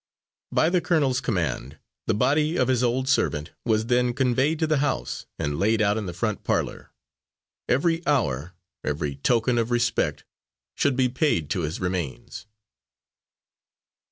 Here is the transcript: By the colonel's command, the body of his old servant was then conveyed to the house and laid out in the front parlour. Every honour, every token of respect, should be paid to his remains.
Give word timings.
By 0.51 0.71
the 0.71 0.81
colonel's 0.81 1.21
command, 1.21 1.77
the 2.07 2.15
body 2.15 2.57
of 2.57 2.69
his 2.69 2.81
old 2.83 3.07
servant 3.07 3.51
was 3.65 3.85
then 3.85 4.15
conveyed 4.15 4.57
to 4.57 4.65
the 4.65 4.79
house 4.79 5.27
and 5.37 5.59
laid 5.59 5.79
out 5.79 5.95
in 5.95 6.07
the 6.07 6.11
front 6.13 6.43
parlour. 6.43 6.89
Every 7.69 8.03
honour, 8.07 8.53
every 8.83 9.17
token 9.17 9.59
of 9.59 9.69
respect, 9.69 10.23
should 10.73 10.95
be 10.95 11.07
paid 11.07 11.51
to 11.51 11.59
his 11.61 11.79
remains. 11.79 12.47